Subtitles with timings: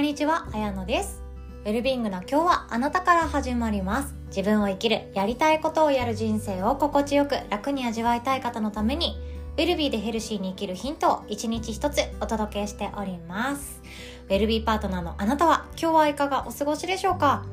[0.00, 1.22] んにちは、あやのです。
[1.66, 4.14] ウェルビーイングな今日はあなたから始まります。
[4.28, 9.18] 自分を生きる、やりたいことをやる人生を心地よく楽に味わいたい方のために、
[9.58, 13.82] ウェルビーでヘルシーに生きるヒントを一日一つお届けしております。
[14.26, 17.44] ウェルビーパートナーのあなたは今日はいかがお過ごしでしょうか？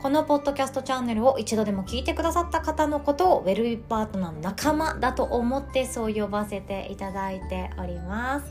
[0.00, 8.46] このポッドキャストチャンネルを一度でも聞いてくださった方のことをウェルビーパートナーの仲間だと思ってそう呼ばせていただいております。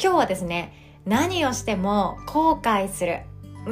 [0.00, 3.20] 今日はですね、何をしても後悔する。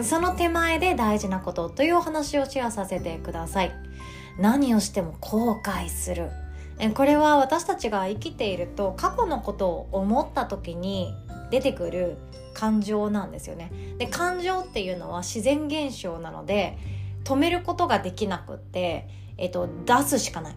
[0.04, 3.72] その手前で大事なことというお話をシェアさせてください。
[4.38, 6.30] 何をしても後悔する。
[6.94, 11.14] これは私たちが生きていると過去のことを思った時に
[11.50, 12.16] 出てくる
[12.54, 13.70] 感情なんですよね。
[13.98, 16.78] で感情っていうのは自然現象なので
[17.24, 19.08] 止めることができなくって、
[19.38, 20.56] えっと、出すしかない。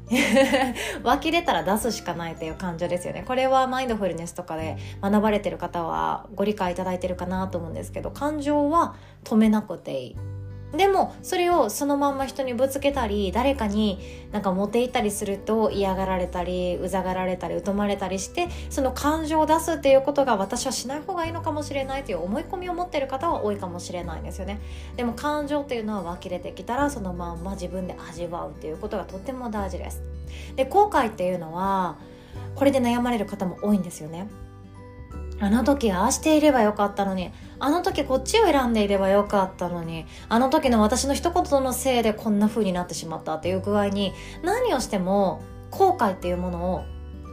[1.04, 3.24] 湧き出たら出すしかないという感情ですよね。
[3.26, 10.35] これはマインドフルネスとかで学ばれてる方はご理解いただいてるかなと思うんですけど感情は止めなくていい。
[10.78, 14.00] でもそれをそのまんま人にぶつけたり誰かに
[14.32, 24.60] なんか持っていったりすると嫌がられたりうざがられたり疎まれたりしてその感情を出すっていうことが私はしない方がいいのかもしれないという思い込みを持ってる方は多いかもしれないんですよね。
[24.96, 30.02] でも感情っていうのは湧き出てきたらそのまんま自分で味わうっていうことがとっても大事です。
[30.56, 31.98] で後悔っていうのは
[32.56, 34.28] これで悩まれる方も多いんですよね。
[35.40, 46.86] あの時ああしていればよかったのにあの時こっちを選んでいればよかったのにあの時の私の一言のせいでこんな風になってしまったっていう具合に何をしても後悔っていうものを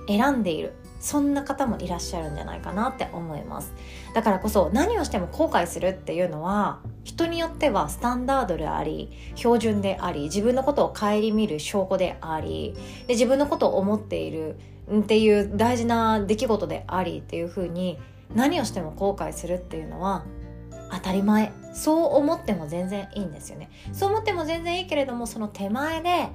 [0.09, 0.75] 選んでいる。
[1.03, 3.75] そんな方もいらっしゃるんじゃないかなって思います。
[4.15, 12.75] だからこそ何をしても後悔するっていうのは人によってはスタンダードであり標準であり自分のことを顧みる証拠であり
[13.09, 14.57] で自分のことを思っている
[14.91, 17.99] っていう大事な出来事でありっていうふうに
[18.35, 20.25] 何をしても後悔するっていうのは
[20.91, 21.53] 当たり前。
[21.75, 23.71] そう思っても全然いいんですよね。
[23.93, 26.29] そう思っても全然いいけれどもその手前で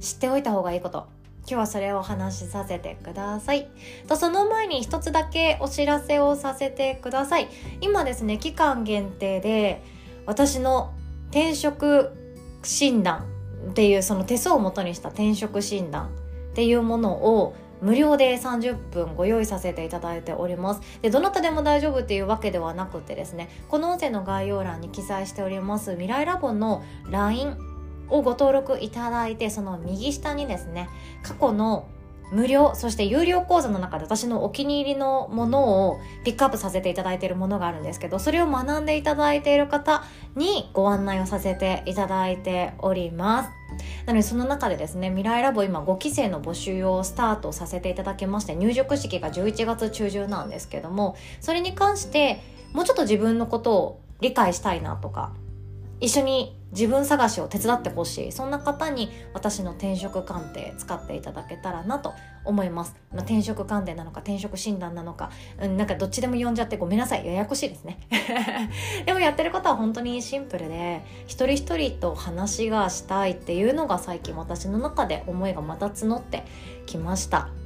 [0.00, 1.08] 知っておいた方がいいこと。
[1.40, 3.68] 今日はそれをお話しさせてください。
[4.08, 7.48] とその前に一つだけお知らせをさせてください。
[7.80, 9.82] 今ですね期間限定で
[10.26, 10.92] 私の
[11.30, 12.12] 転職
[12.62, 13.26] 診断
[13.70, 16.10] っていうその手相をもとにした転職診断
[16.60, 20.82] っていうものを無料で30分ご用意させていただいております。
[21.00, 27.56] でどなたでも大丈夫っていうわけではなくてですねこの音声の概要欄に記載しております未来ラボの LINE
[28.10, 30.90] をご登録いただいてその右下にですね
[31.22, 31.88] 過去の
[32.30, 40.04] 無料そして有料講座の中で私のお気に入りのものをピックアップさせていただいているものがあるんですけどそれを学んでいただいている方
[40.36, 43.50] にご案内をさせていただいております。
[44.06, 52.42] なのでその中でですね未来ラボ今5期生の募集をスタートさせていただきまして入塾式が11月中旬なんですけどもそれに関して
[52.72, 55.32] もうちょっと自分のことを理解したいなとか
[56.00, 58.32] 一緒に自分探しを手伝ってほしい。
[58.32, 62.14] そんな方に私の転職鑑定使っていただけたらなと
[62.44, 67.26] 思います、まあ、転職鑑定なのか転職診断なのか、うん、なんかどっちでも呼んじゃってごめんなさい。
[67.26, 67.98] ややこしいですね。
[69.06, 76.44] でもやってることは本当にシンプルで一人一人と話がしたいっていうのが最近私の中で思いがまた募って
[76.86, 77.59] きました。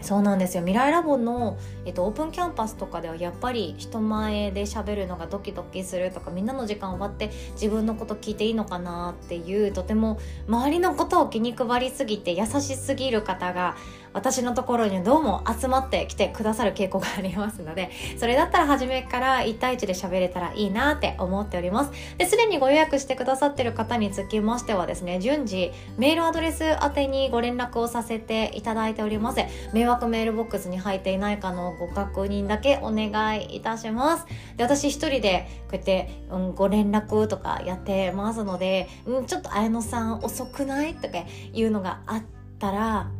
[0.00, 0.62] そうなんですよ。
[0.62, 10.18] 未来ラボの、えっと、オープンキャンパスとかではやっぱり人前で喋るのがドキドキするとかみんなの時間終わって自分のこと聞いていいのかなっていうとても
[10.48, 13.76] 周りのことを気に配りすぎて優しすぎる方が
[14.12, 21.92] 私のところにどうも集まってきてくださる傾向がありますのでそれだったら初めから1対1で喋れたらいいなって思っております。
[22.18, 29.40] ですでにご予約してくださってる方につきましてはですね順次メールアドレス宛てにご連絡をさせていただいております。
[29.72, 34.26] 迷惑メールボックスに入っていないかのご確認だけお願いいたします。
[34.56, 41.18] で私一人でこうやって、うん、ご連絡とかやってますので、うん、ちょっと綾乃さん遅くないとか
[41.52, 42.22] いうのがあっ
[42.58, 43.10] たら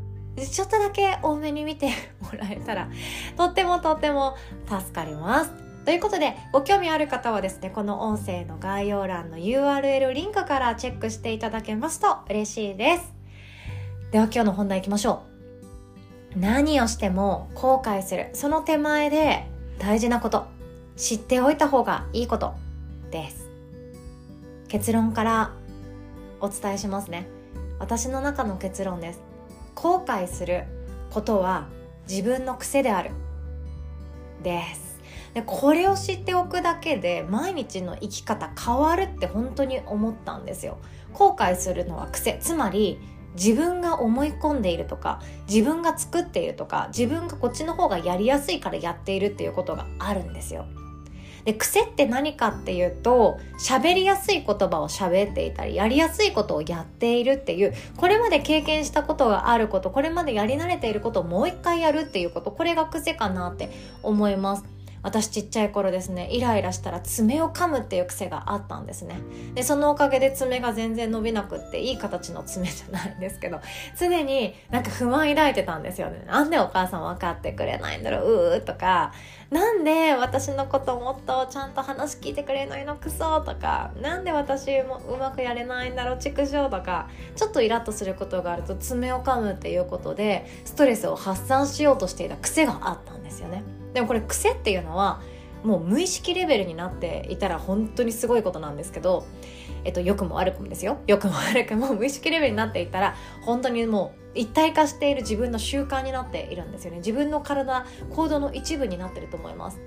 [0.47, 1.89] ちょっとだけ多めに見て
[2.21, 2.89] もらえたら
[3.37, 4.37] とってもとっても
[4.67, 5.53] 助かります。
[5.85, 13.15] ということでご興味ある方はですねこの音声の概要欄の URL リンクからチェックしていただけますと嬉しいです。
[14.13, 15.23] では今日の本題いきましょ
[16.37, 16.39] う。
[16.39, 19.47] 何をしても後悔するその手前で
[19.79, 20.47] 大事なこと
[20.97, 22.55] 知っておいた方がいいこと
[23.11, 23.49] です。
[24.69, 25.53] 結論から
[26.41, 27.27] お伝えしますね。
[27.79, 29.30] 私の中の結論です。
[29.75, 30.65] 後悔する
[31.11, 31.69] ことは
[32.09, 33.11] 自分の癖である。
[34.43, 35.01] です。
[35.35, 40.79] でこれを知っておくだけで毎日の生き方変わるって本当に思ったんですよ。
[41.13, 42.39] 後悔するのは癖。
[42.41, 42.99] つまり
[43.35, 50.67] 自分が思い込んでいるとか自分が作っているとか自分がこっちの方がやりやすいからやっているっていうことがあるんですよ。
[51.45, 63.71] で癖って何かっていうと喋りやすい言葉を喋っていたりやりやすいことをやっているっていうこれまで経験したことがあることこれまでやり慣れていることをもう一回やるっていうことこれが癖かなって
[64.03, 64.80] 思います。
[65.03, 69.21] 私ちっちゃい頃ですねイライラしたら爪を噛むっていう癖があったんですね。
[69.55, 73.61] でそのおかげで爪が全然伸びなくっていい形の爪じゃないんですけど
[73.99, 76.25] 常になんか不満抱いてたんですよね。
[76.27, 79.13] なんでお母さん分かってくれないんだろううーとか。
[79.51, 83.91] なんで私のこともっとちゃんと話聞いてくれないのクソとか。
[84.01, 87.09] なんで私もうまくやれないんだろう畜生とか。
[87.35, 93.80] ちょっとイラッとすることがあると爪を噛むっていうことでストレスを発散しようとしていた癖があったんですよね。
[93.93, 95.21] でもこれ癖っていうのは
[95.65, 99.27] もう無意識レベルになっていたら本当にすごいことなんですけど、
[99.85, 100.99] えっと、良くも悪くもですよ。
[101.07, 106.99] 良くも悪くも無意識レベルになっていたら本当にもう一体化している自分の習慣になっているんですよね。
[106.99, 109.81] 自分の体行動の一部になってると思います。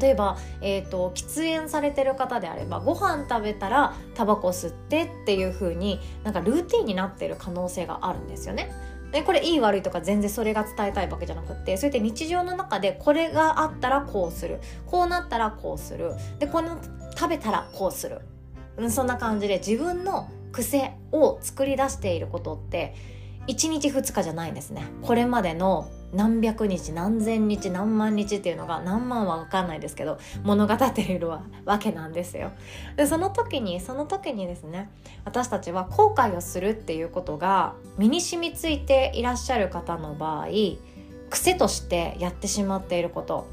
[0.00, 8.72] 例えば、えーと、喫煙されてる方であればご飯食べたらタバコ吸ってっていう風になんかルーティンになってる可能性があるんですよね。
[9.14, 14.58] でこれいい悪いとか全然それが伝えたいわけじゃなくってそうやって日常の中でこれがあったらこうする。
[14.86, 16.14] こうなったらこうする。
[16.40, 16.80] でこの
[17.16, 18.22] 食べたらこうする、
[18.76, 22.96] うん、そんな感じで自分の癖を作り出していることって
[23.46, 24.84] 1日2日じゃないんですね。
[25.02, 31.42] これまでの何百日何千日何万日っていうのが何万は分かんないですけど物語っているわ
[31.78, 32.52] けなんですよ。
[32.96, 34.90] でその時にその時にですね
[35.24, 40.46] 私たちは後悔をするっていうことが身に染みついていらっしゃる方の場合
[41.30, 43.46] 癖としてやってしまっていること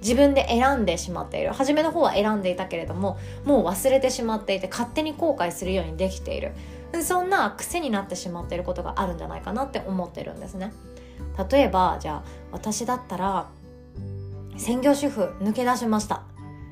[0.00, 1.52] 自分で選んでしまっている。
[1.52, 6.52] 初めの方は選んでいたけれどももう忘れてしまっていて勝手に後悔するようにできている。
[7.00, 10.74] そんな癖になってしまっていることがあるんじゃないかなって思ってるんですね。
[11.50, 13.48] 例えばじゃあ私だったら
[14.56, 16.22] 専業主婦抜け出しました。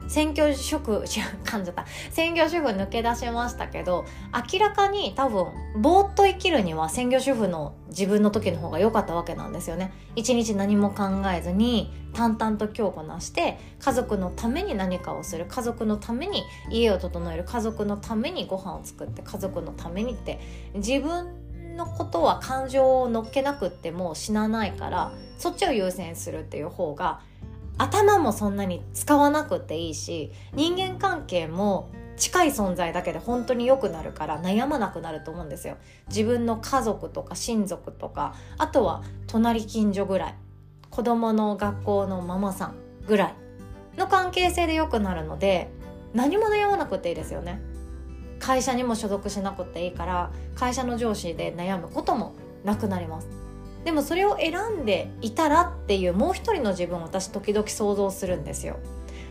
[0.09, 1.87] 専業主婦噛んじゃった。
[2.11, 4.05] 専業主婦抜け出しましたけど
[4.53, 5.47] 明らかに多分
[5.77, 9.93] ぼーっと生きるには専業主婦の自分の時の方が良かったわけなんですよね。
[10.17, 15.47] 一日何も考えずに淡々と今日こなして家族のために何かをする。
[15.47, 17.45] 家族のために家を整える。
[17.45, 20.41] 家族のためにご飯を作って家族のためにって
[20.75, 21.29] 自分
[21.77, 27.21] のことは感情を乗っけなくっても死なないからそっちを優先するっていう方が
[27.79, 35.79] 頭もそんなに使わなくていいし人間関係も近い存在だけで本当に良くなるから悩まなくなると思うんですよ。
[36.09, 40.35] 自分の家族とか親族とかあとは隣近所ぐらい
[40.91, 42.75] 子供の学校のママさん
[43.07, 43.35] ぐらい
[43.97, 45.71] の関係性で良くなるので
[46.13, 47.63] 何も悩まなくていいですよね。
[48.41, 52.35] 会社にも所属しなくていいから会社の上司で悩むことも
[52.65, 53.29] なくなります。
[53.85, 58.77] でもそれを選んでいたらっていうもう一人の自分を私時々想像するんですよ。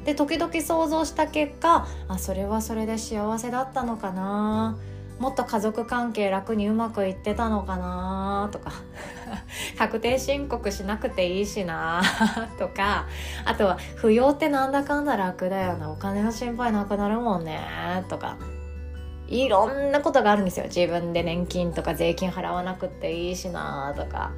[0.05, 4.77] で時々想像した結果あそれはそれで幸せだったのかな。
[5.19, 8.49] もっと家族関係楽にうまくいってたのかな。
[8.53, 8.71] とか。
[9.77, 12.01] 確定申告しなくていいしな。
[12.57, 13.05] とか。
[13.43, 15.91] あとは扶養ってなんだかんだ楽だよな。
[15.91, 18.05] お金の心配なくなるもんね。
[18.07, 18.37] とか。
[19.29, 20.65] いろんなことがあるんですよ。
[20.65, 24.31] 自分で年金とか税金払わなくていいしなとか。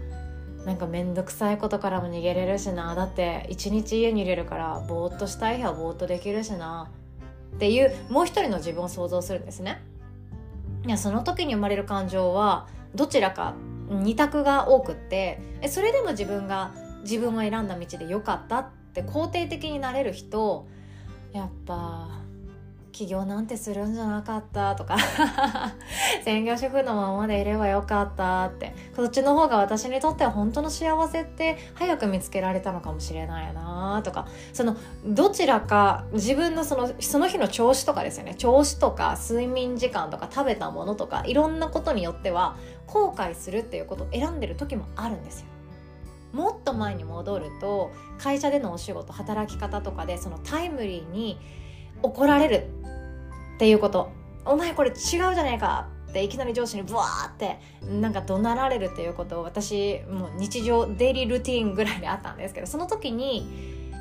[0.65, 2.93] なんか面倒くさいことからも逃げれるしな。
[2.93, 6.89] だって一日家に入れるからぼーっとしたい日はぼーっとできるしな。
[7.55, 9.81] っていうもう一人の自分を想像するんですね。
[10.85, 13.55] いやその時に生まれる感情はどちらか
[13.89, 16.71] 二択が多くってそれでも自分が
[17.03, 20.67] 自分を選んだ道で良かったって肯定的になれる人
[21.33, 22.09] やっぱ
[22.91, 24.97] 起業なんてするんじゃなかったとか。
[26.23, 28.75] 専業主婦のままでいればよかったって。
[28.95, 34.27] そっちの方が私にとっては本当の幸せって早く見つけられたのかもしれないなとか。
[34.53, 38.35] そのどちらか自分のそのその日の調子とかですよね。
[38.35, 42.55] 調子とか睡眠時間とか食べたものとかいろんなことによっては
[42.87, 45.47] 後悔するっていうことを選んでる時もあるんですよ。
[46.33, 51.39] もっと前に戻ると会社でのお仕事働き方とかでそのタイムリーに
[52.03, 52.67] 怒られる
[53.55, 54.09] っていうこと。
[54.45, 63.47] お前これ違うじゃないかっていきなり上司にブワーってなんか怒鳴られるっていうことを私もう日常デイリールーティンぐらいであったんですけどその時に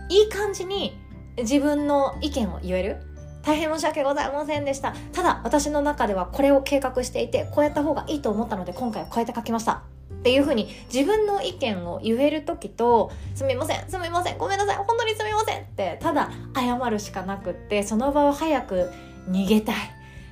[0.09, 0.99] いい感じに
[1.37, 2.97] 自分の意見を言える。
[3.43, 4.95] 大変申し訳ございませんでした。
[5.13, 9.83] ただ私の中ではこれを計画していてこうやった方がいいと思ったので今回はこうやって書きました。
[10.13, 18.91] っていうふうに自分の意見を言える時と「すみませんすみませんごめんなさい本当にすみません」ってただ謝るしかなくってその場を早く
[19.29, 19.77] 逃げたい。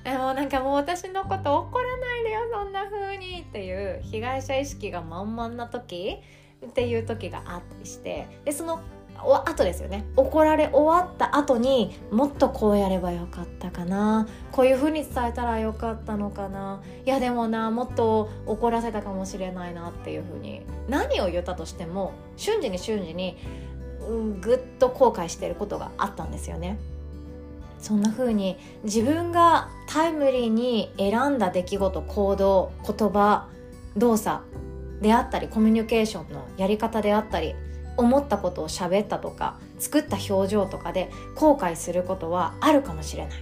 [0.05, 6.17] でもなんかもう私のこと怒らないでよそんな風にっていう被害者意識が満々な時
[6.67, 8.81] っていう時があったりしてでその
[9.21, 10.07] あとですよね。
[10.17, 14.29] 怒られ終わった後にもっとこうやればよかったかな。
[14.53, 16.81] こういう風に伝えたらよかったのかな。
[17.05, 20.63] いやでもなもっと怒らせたかもしれないなっていう風に。
[20.89, 23.37] 何を言ったとしても瞬時に瞬時に、
[24.09, 26.79] うん、ぐっと後悔してることがあったんですよね。
[27.79, 33.47] そんな風に自分がタイムリーに選んだ出来事行動言葉
[33.97, 34.43] 動作
[35.01, 37.55] であったりコミュニケーションのやり方であったり
[37.99, 43.39] 思ったことを喋ったとか作った表情とかで後悔することはあるかもしれない。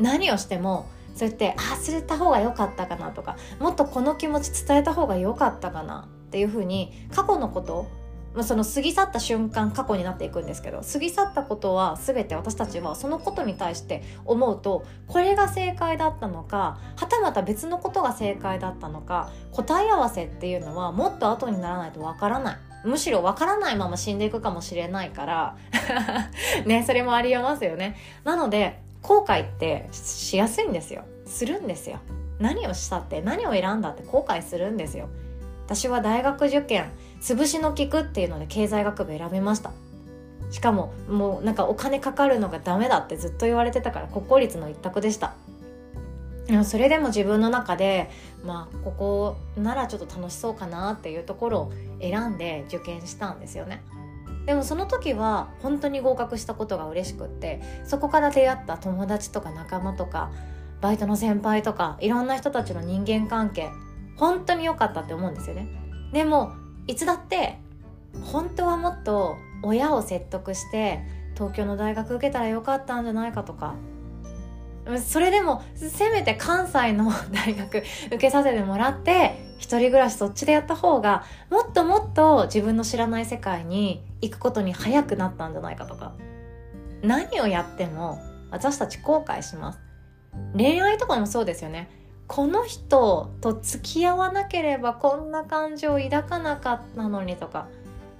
[0.00, 7.86] 何をしてもそうやって忘れた方が良かったかなとかもっとこの気持ち伝えた方が良かったかなっていうふうに過去のこと
[8.32, 22.69] まあその過ぎ去った瞬間過去になっていくんですけど過ぎ去ったことは全て私たちはそのことに対して思うとこれが正解だったのかはたまた別のことが正解だったのか答え合わせっていうのはもっと後にならないとわからない。
[22.84, 25.56] むしろわからないまま死んでいくかもしれないから
[26.66, 27.96] ねそれもありえますよね。
[28.24, 31.04] なので後悔ってしやすいんですよ。
[31.26, 31.98] するんですよ。
[32.38, 35.08] 何をしたって何を選んだって後悔するんですよ。
[35.66, 39.72] 私は大学受験潰しの効くっていうので経済学部選びました。
[40.50, 45.34] しかももうなんかお金かかるのがダメだってずっと言われてたから国公立の一択でした。
[46.64, 48.10] それでも自分の中で
[48.44, 53.82] まあここならちょっと楽しそうかなっていうところを選んで受験したんですよね。
[54.46, 60.30] でもその時は本当に合格したことが嬉しくってそこから出会った友達とか仲間とか
[60.80, 63.68] バイトの先輩とかいろんな人たちの人間関係
[64.16, 65.68] 本当に良かったって思うんですよね。
[66.12, 66.52] でも
[66.86, 67.58] いつだって
[68.24, 71.00] 本当はもっと親を説得して
[71.34, 73.74] 東京の大学受けたらよかったんじゃないかとか
[74.98, 86.12] それでもせめて関西の大学 受けさせてもらって一人暮らしそっちでやった方がもっともっと自分の知らない世界に行くことに早くなったんじゃないかとか。
[87.02, 88.18] 何をやっても
[88.50, 89.80] 私たち後悔します。
[90.56, 91.88] 恋愛とかもそうですよね。
[92.26, 97.68] この人と付き合わなければこんな感情を抱かなかったのにとか。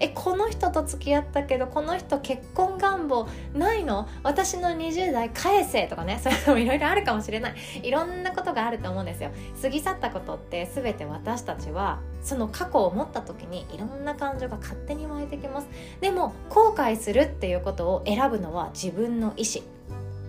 [0.01, 4.09] えこの人と付き合ったけどこの人結婚願望ないの？
[4.23, 6.19] 私の20代返せとかね。
[6.23, 7.55] そういうのもいろいろあるかもしれない。
[7.83, 9.31] いろんなことがあると思うんですよ。
[9.61, 15.69] 過ぎ去ったことって全て私たちはその過去を持った時にいろんな感情が勝手に湧いてきます。
[16.01, 19.65] でも後悔するっていうことを選ぶのは自分の意思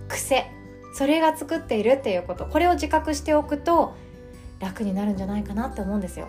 [0.10, 0.52] 癖。
[0.94, 2.46] それが作っているっていうこと。
[2.46, 3.94] これを自覚しておくと
[4.60, 6.28] 楽になるんじゃないかなって思うんですよ。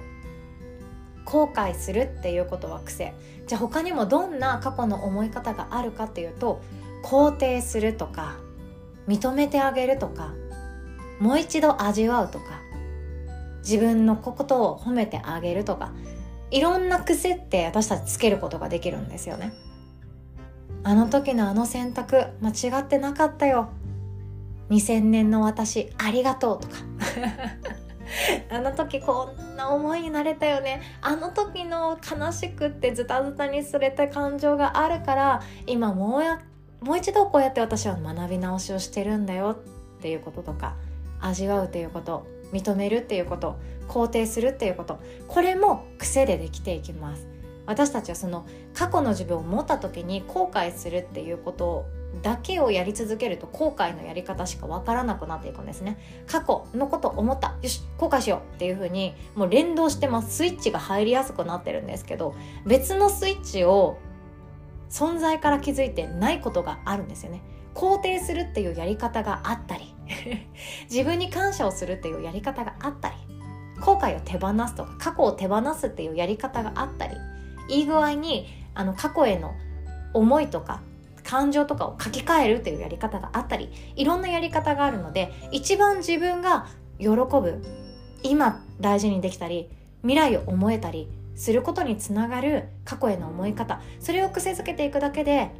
[1.24, 3.14] 後悔するっていうことは癖。
[3.46, 6.62] じゃあ他にもどんな過去の思い方があるかっていうと
[7.04, 8.36] 肯定するとか
[9.08, 10.32] 認めてあげるとか
[11.18, 12.60] もう一度味わうとか
[13.58, 15.92] 自分のことを褒めてあげるとか
[16.50, 19.52] いろんな癖って私たちつけることができるんですよね。
[20.84, 23.70] あの時のあの選択間違ってなかったよ。
[24.68, 26.76] 2000年の私ありがとうとか。
[28.50, 30.82] あの時こんな思いになれたよね。
[31.00, 36.40] あの時の悲しくってズタズタにすれた感情があるから今もうや
[36.80, 39.56] もう一度こうやって私は学び直しをしてるんだよ
[39.98, 40.74] っていうこととか
[41.20, 43.56] 味わうっていうこと認めるっていうこと
[43.88, 47.28] 肯定するっていうことこれも癖でできていきます。
[47.64, 51.86] 私たちはその過去の自分を持った時に後悔するっていうことを
[52.20, 55.98] だけをやり続けると後悔のやり方しか分からなくなっていくんですね。
[56.26, 57.56] 過去のこと思った。
[57.62, 60.36] よし後悔しようっていう風にもう連動してます。
[60.36, 62.34] スイッチが入りやすくなってるんですけど
[62.66, 63.98] 別のスイッチを
[64.90, 67.42] 存在から気づいてないことがあるんですよね。
[67.74, 69.94] 肯定するっていうやり方があったり
[70.90, 73.14] 自分に感謝をするっていうやり方があったり
[73.80, 77.16] 後悔を手放すとか過去を手放すっていうやり方があったり
[77.68, 79.54] いい具合にあの過去への
[80.14, 80.82] 思いとか
[81.24, 86.66] 感情とかを書き換えるというやり方があったりいろんなやり方があるので一番自分が
[86.98, 87.62] 喜ぶ
[88.22, 89.68] 今大事にできたり
[90.02, 95.50] 未来を思えたりすることにつながる過去への思い方それを癖づけていくだけで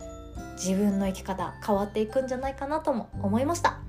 [0.57, 3.81] 自分の生き方変わっていくんじゃないかなとも思いました。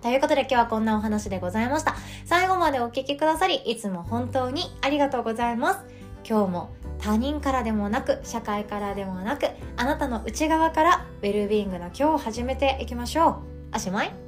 [0.00, 1.96] ということで今日はこんなお話でございました。
[2.24, 5.80] 最後までお聴きくださりいつも本当にありがとうございます。
[6.28, 13.28] 今日も他人からでもなく社会からでもなくあなたの内側からウェルビーイングの今日を始めていきましょ
[13.72, 13.76] う。
[13.76, 14.27] おしまい？